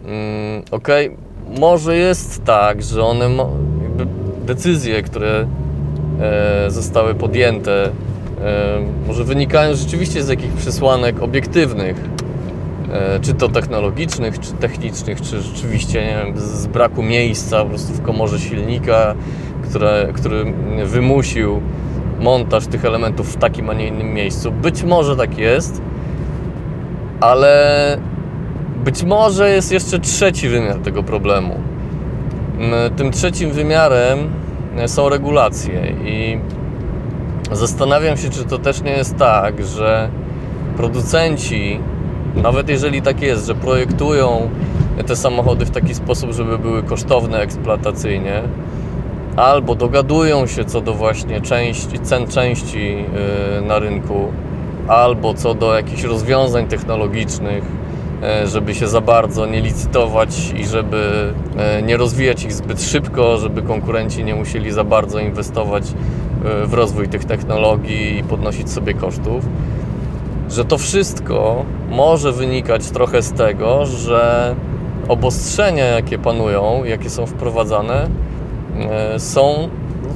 mm, 0.05 0.63
okej, 0.71 1.09
okay, 1.09 1.61
może 1.61 1.97
jest 1.97 2.45
tak, 2.45 2.83
że 2.83 3.05
one, 3.05 3.29
decyzje, 4.47 5.03
które 5.03 5.47
e, 6.21 6.71
zostały 6.71 7.15
podjęte 7.15 7.91
może 9.07 9.25
wynikają 9.25 9.75
rzeczywiście 9.75 10.23
z 10.23 10.29
jakichś 10.29 10.55
przesłanek 10.57 11.23
obiektywnych, 11.23 11.97
e, 11.97 12.18
czy 13.23 13.35
to 13.35 13.49
technologicznych, 13.49 14.39
czy 14.39 14.53
technicznych, 14.53 15.21
czy 15.21 15.41
rzeczywiście 15.41 16.01
wiem, 16.01 16.39
z 16.39 16.67
braku 16.67 17.03
miejsca 17.03 17.63
po 17.63 17.69
prostu 17.69 17.93
w 17.93 18.03
komorze 18.03 18.39
silnika, 18.39 19.15
które, 19.63 20.09
który 20.15 20.53
wymusił 20.85 21.61
montaż 22.21 22.67
tych 22.67 22.85
elementów 22.85 23.35
w 23.35 23.37
takim, 23.37 23.71
a 23.71 23.75
nie 23.75 23.87
innym 23.87 24.15
miejscu. 24.15 24.53
Być 24.53 24.83
może 24.83 25.17
tak 25.17 25.39
jest, 25.39 25.83
ale 27.21 27.99
być 28.85 29.03
może 29.05 29.51
jest 29.51 29.73
jeszcze 29.73 29.99
trzeci 29.99 30.49
wymiar 30.49 30.79
tego 30.79 31.03
problemu. 31.03 31.55
Tym 32.97 33.11
trzecim 33.11 33.51
wymiarem 33.51 34.19
są 34.87 35.09
regulacje 35.09 35.95
i 36.05 36.39
Zastanawiam 37.53 38.17
się, 38.17 38.31
czy 38.31 38.45
to 38.45 38.59
też 38.59 38.83
nie 38.83 38.91
jest 38.91 39.17
tak, 39.17 39.65
że 39.65 40.09
producenci, 40.77 41.81
nawet 42.35 42.69
jeżeli 42.69 43.03
tak 43.03 43.23
jest, 43.23 43.47
że 43.47 43.55
projektują 43.55 44.51
te 45.07 45.17
samochody 45.17 45.67
w 45.67 45.71
taki 45.71 45.95
sposób, 45.95 46.33
żeby 46.33 46.59
były 46.59 46.83
kosztowne 46.83 47.41
eksploatacyjnie, 47.41 48.43
albo 49.37 49.75
dogadują 49.75 50.47
się 50.47 50.65
co 50.65 50.81
do 50.81 50.95
właśnie 50.95 51.41
części, 51.41 51.99
cen 51.99 52.27
części 52.27 53.05
y, 53.59 53.61
na 53.63 53.79
rynku, 53.79 54.33
albo 54.89 55.35
co 55.35 55.55
do 55.55 55.75
jakichś 55.75 56.03
rozwiązań 56.03 56.67
technologicznych, 56.67 57.65
y, 58.45 58.47
żeby 58.47 58.75
się 58.75 58.89
za 58.89 59.01
bardzo 59.01 59.47
nie 59.47 59.61
licytować 59.61 60.53
i 60.57 60.67
żeby 60.67 61.33
y, 61.79 61.83
nie 61.83 61.97
rozwijać 61.97 62.45
ich 62.45 62.53
zbyt 62.53 62.83
szybko, 62.83 63.39
żeby 63.39 63.63
konkurenci 63.63 64.25
nie 64.25 64.35
musieli 64.35 64.73
za 64.73 64.85
bardzo 64.85 65.19
inwestować 65.19 65.85
w 66.67 66.75
rozwój 66.75 67.09
tych 67.09 67.25
technologii 67.25 68.19
i 68.19 68.25
podnosić 68.25 68.71
sobie 68.71 68.95
kosztów, 68.95 69.45
że 70.51 70.65
to 70.65 70.79
wszystko 70.79 71.65
może 71.89 72.33
wynikać 72.33 72.91
trochę 72.91 73.23
z 73.23 73.33
tego, 73.33 73.87
że 73.87 74.55
obostrzenia, 75.09 75.85
jakie 75.85 76.19
panują, 76.19 76.85
jakie 76.85 77.11
są 77.11 77.27
wprowadzane, 77.27 78.09
e, 78.91 79.21
są 79.21 79.69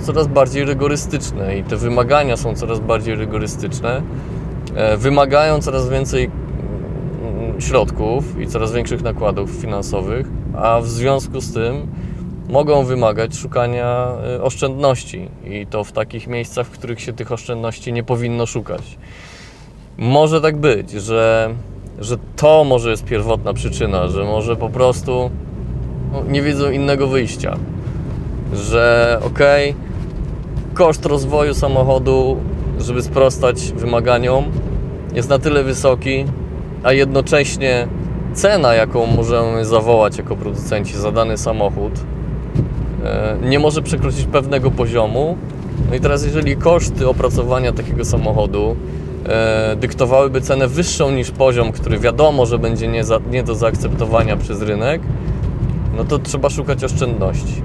coraz 0.02 0.26
bardziej 0.26 0.64
rygorystyczne 0.64 1.58
i 1.58 1.64
te 1.64 1.76
wymagania 1.76 2.36
są 2.36 2.54
coraz 2.54 2.80
bardziej 2.80 3.14
rygorystyczne, 3.14 4.02
e, 4.74 4.96
wymagają 4.96 5.60
coraz 5.60 5.88
więcej 5.88 6.24
mm, 6.24 7.60
środków 7.60 8.40
i 8.40 8.46
coraz 8.46 8.72
większych 8.72 9.02
nakładów 9.02 9.50
finansowych, 9.50 10.26
a 10.56 10.80
w 10.80 10.88
związku 10.88 11.40
z 11.40 11.52
tym 11.52 11.86
mogą 12.48 12.84
wymagać 12.84 13.36
szukania 13.36 14.12
y, 14.36 14.42
oszczędności 14.42 15.28
i 15.44 15.66
to 15.66 15.84
w 15.84 15.92
takich 15.92 16.26
miejscach, 16.26 16.66
w 16.66 16.70
których 16.70 17.00
się 17.00 17.12
tych 17.12 17.32
oszczędności 17.32 17.92
nie 17.92 18.02
powinno 18.02 18.46
szukać. 18.46 18.98
Może 19.98 20.40
tak 20.40 20.56
być, 20.56 20.90
że, 20.90 21.54
że 21.98 22.16
to 22.36 22.64
może 22.64 22.90
jest 22.90 23.04
pierwotna 23.04 23.52
przyczyna, 23.52 24.08
że 24.08 24.24
może 24.24 24.56
po 24.56 24.68
prostu 24.68 25.30
no, 26.12 26.22
nie 26.28 26.42
widzą 26.42 26.70
innego 26.70 27.06
wyjścia. 27.06 27.56
Że 28.54 29.18
okej, 29.26 29.70
okay, 29.70 30.74
koszt 30.74 31.06
rozwoju 31.06 31.54
samochodu, 31.54 32.36
żeby 32.78 33.02
sprostać 33.02 33.72
wymaganiom, 33.76 34.44
jest 35.14 35.28
na 35.28 35.38
tyle 35.38 35.64
wysoki, 35.64 36.24
a 36.82 36.92
jednocześnie 36.92 37.88
cena, 38.34 38.74
jaką 38.74 39.06
możemy 39.06 39.64
zawołać 39.64 40.18
jako 40.18 40.36
producenci 40.36 40.98
za 40.98 41.12
dany 41.12 41.38
samochód, 41.38 41.92
E, 43.04 43.36
nie 43.42 43.58
może 43.58 43.82
przekroczyć 43.82 44.24
pewnego 44.24 44.70
poziomu. 44.70 45.36
No 45.90 45.96
i 45.96 46.00
teraz, 46.00 46.24
jeżeli 46.24 46.56
koszty 46.56 47.08
opracowania 47.08 47.72
takiego 47.72 48.04
samochodu 48.04 48.76
dyktowałyby 49.76 50.40
cenę 50.40 50.68
wyższą 50.68 51.10
niż 51.10 51.30
poziom, 51.30 51.72
który 51.72 51.98
wiadomo, 51.98 52.46
że 52.46 52.58
będzie 52.58 52.88
nie, 52.88 53.04
za, 53.04 53.20
nie 53.30 53.42
do 53.42 53.54
zaakceptowania 53.54 54.36
przez 54.36 54.62
rynek, 54.62 55.02
no 55.96 56.04
to 56.04 56.18
trzeba 56.18 56.50
szukać 56.50 56.84
oszczędności. 56.84 57.62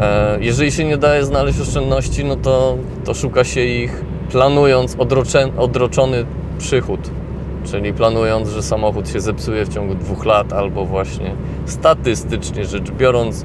E, 0.00 0.38
jeżeli 0.40 0.72
się 0.72 0.84
nie 0.84 0.96
daje 0.96 1.24
znaleźć 1.24 1.60
oszczędności, 1.60 2.24
no 2.24 2.36
to, 2.36 2.76
to 3.04 3.14
szuka 3.14 3.44
się 3.44 3.60
ich 3.60 4.04
planując 4.30 4.96
odroczony, 4.98 5.52
odroczony 5.56 6.26
przychód, 6.58 7.00
czyli 7.64 7.92
planując, 7.92 8.48
że 8.48 8.62
samochód 8.62 9.08
się 9.08 9.20
zepsuje 9.20 9.64
w 9.64 9.68
ciągu 9.68 9.94
dwóch 9.94 10.24
lat, 10.24 10.52
albo 10.52 10.84
właśnie 10.84 11.34
statystycznie 11.66 12.64
rzecz 12.64 12.90
biorąc, 12.90 13.44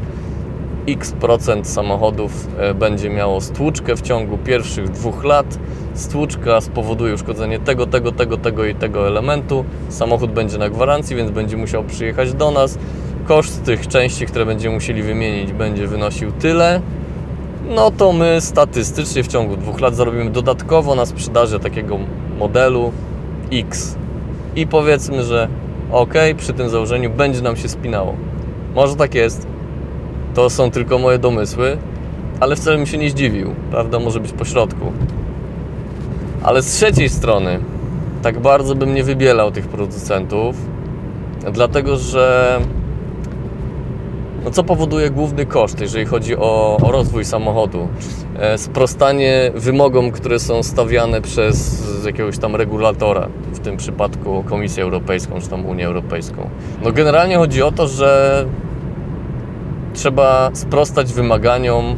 x 0.88 1.12
procent 1.12 1.68
samochodów 1.68 2.48
e, 2.58 2.74
będzie 2.74 3.10
miało 3.10 3.42
stłuczkę 3.42 3.96
w 3.96 4.02
ciągu 4.02 4.38
pierwszych 4.38 4.90
dwóch 4.90 5.24
lat. 5.24 5.60
Stłuczka 5.94 6.62
spowoduje 6.62 7.14
uszkodzenie 7.14 7.60
tego, 7.60 7.88
tego, 7.88 8.12
tego, 8.12 8.38
tego 8.38 8.66
i 8.66 8.76
tego 8.76 9.08
elementu. 9.08 9.66
Samochód 9.90 10.32
będzie 10.32 10.58
na 10.58 10.70
gwarancji, 10.70 11.16
więc 11.16 11.32
będzie 11.32 11.58
musiał 11.58 11.84
przyjechać 11.84 12.34
do 12.34 12.52
nas. 12.52 12.78
Koszt 13.26 13.64
tych 13.64 13.88
części, 13.88 14.26
które 14.26 14.46
będziemy 14.46 14.76
musieli 14.76 15.04
wymienić, 15.04 15.54
będzie 15.54 15.88
wynosił 15.88 16.32
tyle. 16.32 16.82
No 17.70 17.92
to 17.92 18.14
my 18.14 18.42
statystycznie 18.42 19.24
w 19.24 19.28
ciągu 19.28 19.58
dwóch 19.58 19.80
lat 19.80 19.96
zarobimy 19.96 20.30
dodatkowo 20.32 20.96
na 20.96 21.06
sprzedaży 21.06 21.60
takiego 21.60 21.98
modelu 22.40 22.92
X. 23.52 23.96
I 24.56 24.68
powiedzmy, 24.68 25.24
że 25.24 25.48
ok, 25.92 26.14
przy 26.38 26.54
tym 26.54 26.70
założeniu 26.70 27.10
będzie 27.10 27.42
nam 27.42 27.58
się 27.58 27.70
spinało. 27.70 28.16
Może 28.76 28.96
tak 28.96 29.16
jest, 29.16 29.48
to 30.38 30.50
są 30.50 30.72
tylko 30.72 31.00
moje 31.00 31.20
domysły, 31.20 31.78
ale 32.40 32.56
wcale 32.56 32.78
mi 32.78 32.88
się 32.88 32.98
nie 32.98 33.10
zdziwił. 33.10 33.56
Prawda 33.72 34.00
może 34.00 34.20
być 34.20 34.32
pośrodku. 34.32 34.92
Ale 36.44 36.62
z 36.62 36.66
trzeciej 36.66 37.10
strony, 37.10 37.60
tak 38.22 38.40
bardzo 38.40 38.76
bym 38.76 38.94
nie 38.94 39.04
wybielał 39.04 39.52
tych 39.52 39.68
producentów, 39.68 40.56
dlatego 41.54 41.98
że 41.98 42.60
no 44.46 44.52
co 44.52 44.64
powoduje 44.64 45.10
główny 45.10 45.46
koszt, 45.46 45.82
jeżeli 45.82 46.06
chodzi 46.06 46.36
o, 46.38 46.78
o 46.84 46.92
rozwój 46.92 47.26
samochodu? 47.26 47.88
E, 48.40 48.58
sprostanie 48.58 49.52
wymogom, 49.56 50.12
które 50.12 50.40
są 50.40 50.64
stawiane 50.64 51.22
przez 51.22 51.86
jakiegoś 52.06 52.38
tam 52.38 52.56
regulatora, 52.56 53.28
w 53.54 53.60
tym 53.60 53.78
przypadku 53.78 54.44
Komisję 54.44 54.84
Europejską 54.84 55.42
czy 55.42 55.48
tam 55.48 55.66
Unię 55.66 55.86
Europejską. 55.86 56.50
No 56.84 56.92
generalnie 56.92 57.38
chodzi 57.38 57.62
o 57.62 57.72
to, 57.72 57.88
że 57.88 58.46
trzeba 59.98 60.52
sprostać 60.54 61.14
wymaganiom 61.14 61.98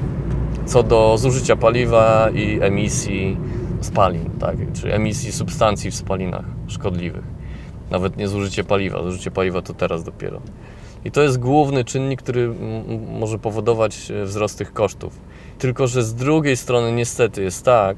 co 0.65 0.83
do 0.83 1.17
zużycia 1.17 1.55
paliwa 1.55 2.29
i 2.29 2.59
emisji 2.61 3.37
spalin, 3.81 4.29
tak? 4.39 4.55
czyli 4.73 4.93
emisji 4.93 5.31
substancji 5.31 5.91
w 5.91 5.95
spalinach 5.95 6.45
szkodliwych. 6.67 7.23
Nawet 7.91 8.17
nie 8.17 8.27
zużycie 8.27 8.63
paliwa, 8.63 9.03
zużycie 9.03 9.31
paliwa 9.31 9.61
to 9.61 9.73
teraz 9.73 10.03
dopiero. 10.03 10.41
I 11.05 11.11
to 11.11 11.21
jest 11.21 11.39
główny 11.39 11.85
czynnik, 11.85 12.21
który 12.21 12.53
może 13.19 13.39
powodować 13.39 14.11
e, 14.11 14.25
wzrost 14.25 14.57
tych 14.57 14.73
kosztów. 14.73 15.19
Tylko, 15.57 15.87
że 15.87 16.03
z 16.03 16.13
drugiej 16.13 16.57
strony 16.57 16.91
niestety 16.91 17.43
jest 17.43 17.65
tak, 17.65 17.97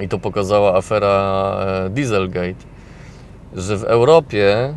i 0.00 0.08
to 0.08 0.18
pokazała 0.18 0.76
afera 0.76 1.56
e, 1.86 1.90
Dieselgate, 1.90 2.64
że 3.56 3.76
w 3.76 3.84
Europie 3.84 4.74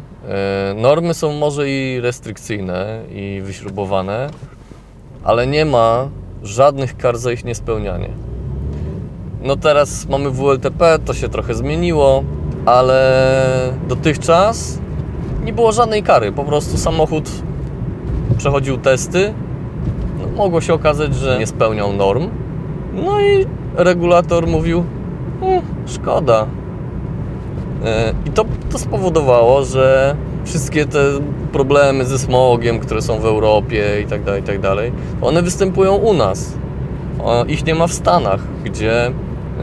normy 0.76 1.14
są 1.14 1.34
może 1.34 1.70
i 1.70 2.00
restrykcyjne 2.02 3.02
i 3.12 3.42
wyśrubowane, 3.44 4.30
ale 5.24 5.48
nie 5.48 5.66
ma 5.66 6.10
żadnych 6.44 6.98
kar 6.98 7.18
za 7.18 7.32
ich 7.32 7.46
niespełnianie. 7.46 8.10
No 9.44 9.56
teraz 9.56 10.10
mamy 10.10 10.32
WLTP, 10.32 11.00
to 11.06 11.14
się 11.14 11.30
trochę 11.30 11.54
zmieniło, 11.54 12.24
ale 12.66 13.74
dotychczas 13.88 14.80
nie 15.44 15.54
było 15.54 15.72
żadnej 15.72 16.04
kary. 16.04 16.32
Po 16.32 16.44
prostu 16.44 16.78
samochód 16.78 17.30
przechodził 18.38 18.78
testy, 18.78 19.34
no, 20.20 20.38
mogło 20.38 20.62
się 20.62 20.74
okazać, 20.74 21.16
że 21.16 21.40
nie 21.40 21.48
spełniał 21.48 21.94
norm. 21.94 22.30
No 22.94 23.22
i 23.22 23.46
regulator 23.76 24.48
mówił, 24.48 24.84
e, 25.44 25.62
szkoda. 25.88 26.48
E, 27.84 28.14
I 28.26 28.30
to, 28.30 28.46
to 28.72 28.80
spowodowało, 28.80 29.66
że 29.66 30.16
wszystkie 30.46 30.86
te 30.86 31.00
problemy 31.52 32.06
ze 32.06 32.20
smogiem, 32.20 32.80
które 32.80 33.02
są 33.02 33.20
w 33.20 33.26
Europie 33.26 34.02
i 34.04 34.06
tak 34.06 34.24
dalej, 34.24 34.42
i 34.42 34.46
tak 34.46 34.60
dalej, 34.60 34.92
one 35.22 35.42
występują 35.42 35.96
u 35.96 36.14
nas. 36.14 36.54
Ich 37.48 37.66
nie 37.66 37.76
ma 37.76 37.88
w 37.88 37.94
Stanach, 37.94 38.40
gdzie 38.64 39.12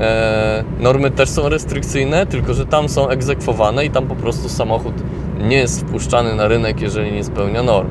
e, 0.00 0.64
normy 0.80 1.10
też 1.10 1.28
są 1.28 1.48
restrykcyjne, 1.48 2.26
tylko 2.26 2.54
że 2.54 2.66
tam 2.66 2.88
są 2.88 3.08
egzekwowane 3.08 3.84
i 3.84 3.90
tam 3.90 4.06
po 4.06 4.14
prostu 4.14 4.48
samochód 4.48 4.94
nie 5.40 5.56
jest 5.56 5.80
wpuszczany 5.80 6.34
na 6.34 6.48
rynek, 6.48 6.80
jeżeli 6.80 7.12
nie 7.12 7.24
spełnia 7.24 7.62
norm. 7.62 7.88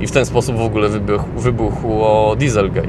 I 0.00 0.06
w 0.06 0.10
ten 0.10 0.26
sposób 0.26 0.56
w 0.56 0.60
ogóle 0.60 0.88
wybuch, 0.88 1.24
wybuchło 1.36 2.36
Dieselgate. 2.36 2.88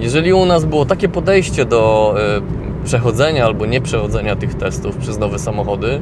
Jeżeli 0.00 0.32
u 0.32 0.46
nas 0.46 0.64
było 0.64 0.84
takie 0.84 1.08
podejście 1.08 1.64
do 1.64 2.14
e, 2.18 2.63
przechodzenia 2.84 3.44
albo 3.44 3.66
nieprzechodzenia 3.66 4.36
tych 4.36 4.54
testów 4.54 4.96
przez 4.96 5.18
nowe 5.18 5.38
samochody, 5.38 6.00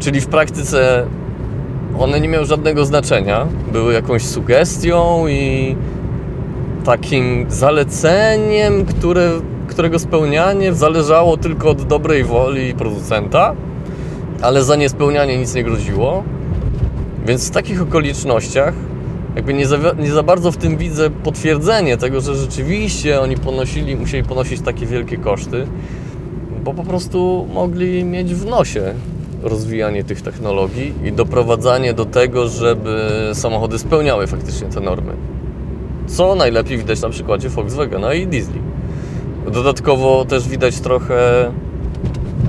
czyli 0.00 0.20
w 0.20 0.26
praktyce 0.26 1.06
one 1.98 2.20
nie 2.20 2.28
miały 2.28 2.46
żadnego 2.46 2.84
znaczenia, 2.84 3.46
były 3.72 3.92
jakąś 3.92 4.22
sugestią 4.22 5.26
i 5.28 5.76
takim 6.84 7.46
zaleceniem, 7.48 8.86
które, 8.86 9.30
którego 9.68 9.98
spełnianie 9.98 10.74
zależało 10.74 11.36
tylko 11.36 11.70
od 11.70 11.82
dobrej 11.82 12.24
woli 12.24 12.74
producenta, 12.74 13.54
ale 14.42 14.64
za 14.64 14.76
niespełnianie 14.76 15.38
nic 15.38 15.54
nie 15.54 15.64
groziło. 15.64 16.22
Więc 17.26 17.48
w 17.48 17.50
takich 17.50 17.82
okolicznościach 17.82 18.74
jakby 19.36 19.54
nie 19.54 19.66
za, 19.66 19.76
nie 19.98 20.12
za 20.12 20.22
bardzo 20.22 20.52
w 20.52 20.56
tym 20.56 20.76
widzę 20.76 21.10
potwierdzenie 21.10 21.96
tego, 21.96 22.20
że 22.20 22.34
rzeczywiście 22.34 23.20
oni 23.20 23.36
ponosili, 23.36 23.96
musieli 23.96 24.28
ponosić 24.28 24.60
takie 24.60 24.86
wielkie 24.86 25.16
koszty, 25.16 25.66
bo 26.64 26.74
po 26.74 26.84
prostu 26.84 27.48
mogli 27.54 28.04
mieć 28.04 28.34
w 28.34 28.46
nosie 28.46 28.94
rozwijanie 29.42 30.04
tych 30.04 30.22
technologii 30.22 30.94
i 31.04 31.12
doprowadzanie 31.12 31.94
do 31.94 32.04
tego, 32.04 32.48
żeby 32.48 33.30
samochody 33.32 33.78
spełniały 33.78 34.26
faktycznie 34.26 34.68
te 34.68 34.80
normy. 34.80 35.12
Co 36.06 36.34
najlepiej 36.34 36.78
widać 36.78 37.00
na 37.00 37.08
przykładzie 37.08 37.48
Volkswagena 37.48 38.14
i 38.14 38.26
Diesli. 38.26 38.60
Dodatkowo 39.52 40.24
też 40.24 40.48
widać 40.48 40.80
trochę, 40.80 41.52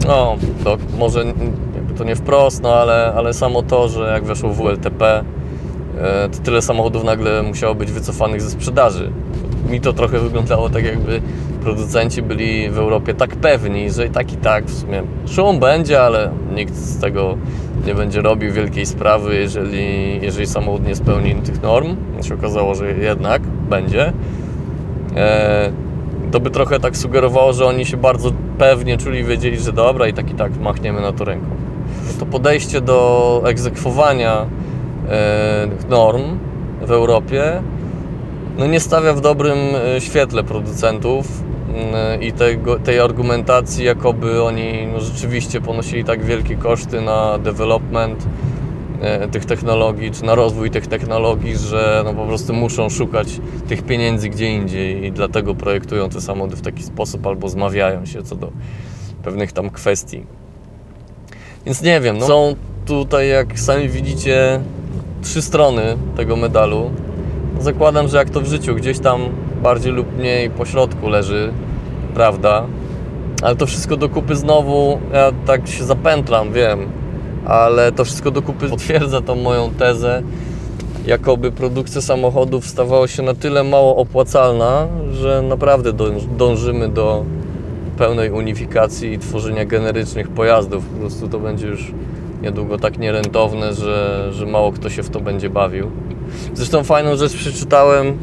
no 0.08 0.36
to 0.64 0.78
może 0.98 1.26
to 1.98 2.04
nie 2.04 2.16
wprost, 2.16 2.64
no 2.64 2.74
ale, 2.74 3.14
ale 3.16 3.34
samo 3.34 3.62
to, 3.62 3.88
że 3.88 4.12
jak 4.14 4.24
weszło 4.24 4.50
WLTP, 4.50 5.24
to 6.32 6.40
tyle 6.44 6.62
samochodów 6.62 7.04
nagle 7.04 7.44
musiało 7.44 7.76
być 7.76 7.92
wycofanych 7.92 8.42
ze 8.42 8.50
sprzedaży. 8.50 9.12
Mi 9.70 9.82
to 9.82 9.94
trochę 9.94 10.20
wyglądało 10.20 10.70
tak, 10.70 10.86
jakby 10.86 11.22
producenci 11.62 12.22
byli 12.22 12.70
w 12.70 12.78
Europie 12.78 13.14
tak 13.14 13.36
pewni, 13.36 13.92
że 13.92 14.06
i 14.06 14.10
tak 14.10 14.34
i 14.34 14.38
tak 14.38 14.66
w 14.66 14.80
sumie 14.80 15.04
szum 15.28 15.60
będzie, 15.60 16.02
ale 16.02 16.32
nikt 16.56 16.76
z 16.76 17.00
tego 17.00 17.38
nie 17.86 17.96
będzie 17.96 18.22
robił 18.22 18.54
wielkiej 18.54 18.86
sprawy, 18.86 19.36
jeżeli, 19.36 20.20
jeżeli 20.22 20.48
samochód 20.48 20.88
nie 20.88 20.96
spełni 20.96 21.36
tych 21.36 21.62
norm. 21.62 21.96
Się 22.22 22.34
okazało, 22.34 22.76
że 22.76 22.92
jednak 22.92 23.42
będzie. 23.70 24.14
E, 25.16 25.72
to 26.32 26.40
by 26.40 26.50
trochę 26.50 26.80
tak 26.80 26.98
sugerowało, 26.98 27.54
że 27.54 27.66
oni 27.66 27.86
się 27.86 27.98
bardzo 27.98 28.32
pewnie 28.58 28.98
czuli, 28.98 29.24
wiedzieli, 29.24 29.60
że 29.60 29.74
dobra 29.74 30.08
i 30.08 30.14
tak 30.14 30.32
i 30.32 30.34
tak 30.34 30.60
machniemy 30.60 31.02
na 31.02 31.12
to 31.12 31.26
ręką. 31.26 31.48
To 32.20 32.26
podejście 32.26 32.82
do 32.82 33.42
egzekwowania 33.46 34.46
E, 34.46 34.73
norm 35.90 36.40
w 36.82 36.92
Europie 36.92 37.62
no 38.58 38.68
nie 38.68 38.80
stawia 38.80 39.14
w 39.14 39.22
dobrym 39.22 39.58
e, 39.76 40.02
świetle 40.02 40.44
producentów 40.44 41.44
i 42.22 42.32
tego, 42.32 42.80
tej 42.80 43.00
argumentacji, 43.00 43.86
jakoby 43.86 44.44
oni 44.44 44.88
no 44.94 45.00
rzeczywiście 45.00 45.62
ponosili 45.62 46.04
tak 46.04 46.24
wielkie 46.24 46.56
koszty 46.56 47.02
na 47.02 47.38
development 47.38 48.28
e, 49.02 49.28
tych 49.28 49.46
technologii, 49.46 50.12
czy 50.12 50.26
na 50.26 50.36
rozwój 50.36 50.72
tych 50.72 50.88
technologii, 50.88 51.58
że 51.58 52.02
no 52.06 52.14
po 52.14 52.26
prostu 52.26 52.54
muszą 52.54 52.90
szukać 52.90 53.28
tych 53.68 53.82
pieniędzy 53.82 54.30
gdzie 54.30 54.54
indziej 54.54 55.06
i 55.06 55.12
dlatego 55.12 55.56
projektują 55.56 56.10
te 56.10 56.22
samochody 56.22 56.56
w 56.56 56.62
taki 56.62 56.84
sposób 56.84 57.28
albo 57.28 57.50
zmawiają 57.50 58.06
się 58.06 58.24
co 58.24 58.36
do 58.36 58.52
pewnych 59.24 59.52
tam 59.52 59.70
kwestii. 59.70 60.26
Więc 61.66 61.82
nie 61.82 62.02
wiem, 62.02 62.18
no, 62.18 62.28
są 62.28 62.56
tutaj 62.86 63.30
jak 63.30 63.60
sami 63.60 63.90
widzicie 63.90 64.60
trzy 65.24 65.42
strony 65.42 65.82
tego 66.16 66.36
medalu. 66.36 66.92
Zakładam, 67.60 68.08
że 68.08 68.18
jak 68.18 68.30
to 68.30 68.42
w 68.42 68.46
życiu, 68.46 68.76
gdzieś 68.76 69.00
tam 69.00 69.22
bardziej 69.64 69.94
lub 69.94 70.18
mniej 70.18 70.50
po 70.50 70.66
środku 70.66 71.10
leży 71.10 71.54
prawda. 72.14 72.66
Ale 73.42 73.56
to 73.56 73.66
wszystko 73.66 73.98
do 73.98 74.10
kupy 74.10 74.36
znowu, 74.36 75.00
ja 75.14 75.32
tak 75.46 75.68
się 75.68 75.84
zapętlam, 75.84 76.54
wiem, 76.54 76.80
ale 77.46 77.92
to 77.92 78.06
wszystko 78.06 78.32
do 78.32 78.42
kupy 78.42 78.70
potwierdza 78.70 79.22
tą 79.22 79.36
moją 79.36 79.70
tezę, 79.70 80.24
jakoby 81.08 81.52
produkcja 81.52 82.02
samochodów 82.02 82.68
stawała 82.68 83.08
się 83.08 83.24
na 83.24 83.34
tyle 83.34 83.64
mało 83.64 83.96
opłacalna, 83.96 84.88
że 85.12 85.42
naprawdę 85.42 85.94
dążymy 86.38 86.90
do 86.90 87.26
pełnej 87.98 88.32
unifikacji 88.32 89.14
i 89.14 89.20
tworzenia 89.20 89.66
generycznych 89.66 90.30
pojazdów. 90.30 90.86
Po 90.86 91.00
prostu 91.00 91.28
to 91.28 91.40
będzie 91.40 91.68
już 91.68 91.92
niedługo 92.44 92.78
tak 92.78 93.00
nierentowne, 93.00 93.74
że, 93.74 94.30
że 94.34 94.46
mało 94.46 94.72
kto 94.72 94.90
się 94.90 95.04
w 95.04 95.10
to 95.10 95.20
będzie 95.20 95.50
bawił. 95.50 95.92
Zresztą 96.54 96.84
fajną 96.84 97.16
rzecz 97.16 97.34
przeczytałem 97.34 98.18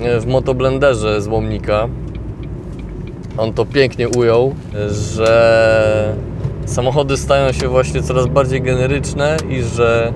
e, 0.00 0.20
w 0.20 0.26
motoblenderze 0.26 1.22
z 1.22 1.26
Łomnika. 1.26 1.88
On 3.38 3.52
to 3.52 3.64
pięknie 3.64 4.08
ujął, 4.08 4.54
że 4.90 6.14
samochody 6.66 7.16
stają 7.16 7.52
się 7.52 7.68
właśnie 7.68 8.02
coraz 8.02 8.26
bardziej 8.26 8.62
generyczne 8.62 9.36
i 9.50 9.62
że 9.62 10.12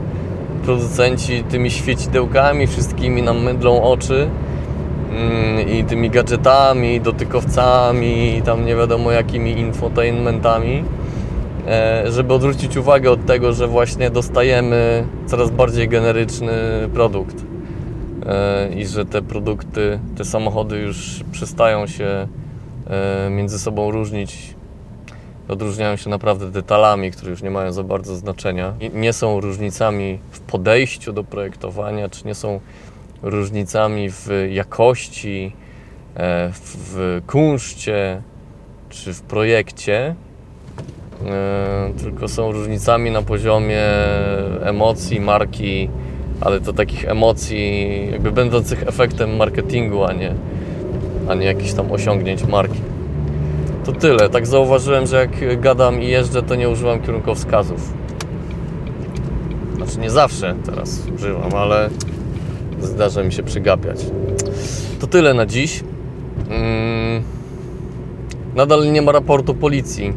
producenci 0.65 1.45
tymi 1.45 1.71
świecidełkami 1.71 2.67
wszystkimi 2.67 3.23
nam 3.23 3.43
mydlą 3.43 3.83
oczy 3.83 4.29
mm, 5.11 5.69
i 5.69 5.85
tymi 5.85 6.11
gadżetami, 6.11 7.01
dotykowcami, 7.01 8.43
tam 8.45 8.67
nie 8.67 8.77
wiadomo 8.77 9.11
jakimi 9.11 9.51
infotainmentami 9.51 10.85
żeby 12.09 12.35
odwrócić 12.35 12.77
uwagę 12.77 13.11
od 13.11 13.27
tego, 13.27 13.53
że 13.53 13.67
właśnie 13.67 14.11
dostajemy 14.11 15.07
coraz 15.27 15.51
bardziej 15.51 15.89
generyczny 15.89 16.53
produkt 16.95 17.37
e, 18.27 18.69
i 18.75 18.87
że 18.87 19.05
te 19.05 19.23
produkty, 19.23 20.01
te 20.17 20.25
samochody 20.25 20.79
już 20.79 21.21
przestają 21.33 21.87
się 21.87 22.29
e, 22.87 23.31
między 23.31 23.59
sobą 23.59 23.91
różnić. 23.91 24.57
Odróżniają 25.49 25.97
się 25.97 26.11
naprawdę 26.11 26.51
detalami, 26.51 27.11
które 27.11 27.31
już 27.31 27.43
nie 27.43 27.51
mają 27.51 27.73
za 27.73 27.83
bardzo 27.83 28.17
znaczenia. 28.17 28.75
Nie 28.95 29.13
są 29.13 29.41
różnicami 29.41 30.19
w 30.31 30.41
podejściu 30.41 31.13
do 31.13 31.25
projektowania, 31.25 32.09
czy 32.09 32.27
nie 32.27 32.35
są 32.35 32.61
różnicami 33.23 34.11
w 34.11 34.29
jakości, 34.51 35.53
w 36.53 37.21
kunszcie, 37.27 38.23
czy 38.89 39.15
w 39.15 39.23
projekcie, 39.23 40.15
E, 40.15 40.36
tylko 42.03 42.29
są 42.29 42.53
różnicami 42.53 43.11
na 43.11 43.23
poziomie 43.23 43.83
emocji, 44.63 45.21
marki, 45.21 45.89
ale 46.41 46.61
to 46.61 46.73
takich 46.73 47.05
emocji 47.05 48.09
jakby 48.13 48.33
będących 48.33 48.83
efektem 48.83 49.37
marketingu, 49.37 50.05
a 50.05 50.13
nie, 50.13 50.35
a 51.29 51.35
nie 51.35 51.47
jakichś 51.47 51.73
tam 51.73 51.93
osiągnięć 51.93 52.45
marki. 52.45 52.81
To 53.85 53.93
tyle. 53.93 54.29
Tak 54.29 54.47
zauważyłem, 54.47 55.07
że 55.07 55.17
jak 55.17 55.61
gadam 55.61 56.03
i 56.03 56.09
jeżdżę, 56.09 56.43
to 56.43 56.55
nie 56.55 56.69
używam 56.69 57.01
kierunkowskazów. 57.01 57.93
Znaczy 59.77 59.99
nie 59.99 60.11
zawsze 60.11 60.55
teraz 60.65 61.03
używam, 61.17 61.55
ale 61.55 61.91
zdarza 62.81 63.23
mi 63.23 63.33
się 63.33 63.43
przygapiać. 63.43 64.07
To 65.01 65.07
tyle 65.07 65.35
na 65.35 65.47
dziś. 65.47 65.85
Mm. 66.51 67.23
Nadal 68.55 68.93
nie 68.93 69.03
ma 69.03 69.13
raportu 69.13 69.55
policji 69.55 70.13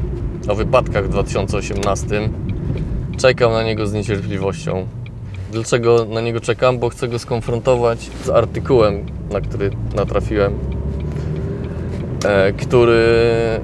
o 0.49 0.55
wypadkach 0.55 1.05
w 1.05 1.09
2018. 1.09 2.29
Czekam 3.17 3.51
na 3.51 3.63
niego 3.63 3.87
z 3.87 3.93
niecierpliwością. 3.93 4.87
Dlaczego 5.51 6.05
na 6.05 6.21
niego 6.21 6.39
czekam? 6.39 6.79
Bo 6.79 6.89
chcę 6.89 7.07
go 7.07 7.19
skonfrontować 7.19 8.09
z 8.25 8.29
artykułem, 8.29 9.05
na 9.31 9.41
który 9.41 9.71
natrafiłem. 9.95 10.53
e, 12.25 12.53
który, 12.53 13.05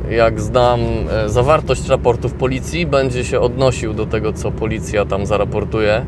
jak 0.10 0.42
znam 0.42 0.80
e, 1.10 1.30
zawartość 1.30 1.88
raportów 1.88 2.34
policji, 2.34 2.86
będzie 2.86 3.26
się 3.26 3.40
odnosił 3.40 3.94
do 3.94 4.06
tego, 4.06 4.34
co 4.34 4.52
policja 4.52 5.06
tam 5.06 5.26
zaraportuje. 5.26 6.06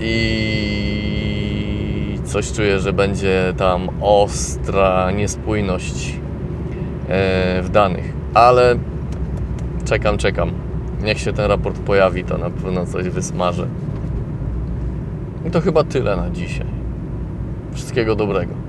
I 0.00 1.04
coś 2.24 2.52
czuję, 2.52 2.80
że 2.80 2.92
będzie 2.92 3.54
tam 3.56 3.88
ostra 4.00 5.10
niespójność 5.10 6.18
e, 7.08 7.62
w 7.62 7.68
danych. 7.68 8.12
Ale 8.34 8.78
czekam, 9.84 10.18
czekam. 10.18 10.50
Niech 11.02 11.20
się 11.20 11.32
ten 11.32 11.46
raport 11.46 11.78
pojawi, 11.78 12.24
to 12.24 12.38
na 12.38 12.50
pewno 12.50 12.86
coś 12.86 13.08
wysmażę. 13.08 13.66
I 15.46 15.50
to 15.50 15.60
chyba 15.60 15.84
tyle 15.84 16.16
na 16.16 16.30
dzisiaj. 16.30 16.66
Wszystkiego 17.72 18.16
dobrego. 18.16 18.63